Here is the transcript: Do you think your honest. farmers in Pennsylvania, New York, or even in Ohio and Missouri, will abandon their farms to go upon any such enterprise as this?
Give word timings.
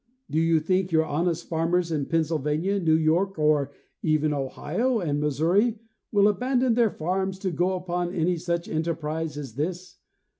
Do 0.31 0.39
you 0.39 0.59
think 0.59 0.91
your 0.91 1.05
honest. 1.05 1.47
farmers 1.47 1.91
in 1.91 2.07
Pennsylvania, 2.07 2.79
New 2.79 2.95
York, 2.95 3.37
or 3.37 3.71
even 4.01 4.31
in 4.33 4.39
Ohio 4.39 4.97
and 4.99 5.19
Missouri, 5.21 5.77
will 6.11 6.27
abandon 6.27 6.73
their 6.73 6.89
farms 6.89 7.37
to 7.37 7.51
go 7.51 7.73
upon 7.73 8.11
any 8.11 8.37
such 8.37 8.67
enterprise 8.67 9.37
as 9.37 9.53
this? 9.53 9.99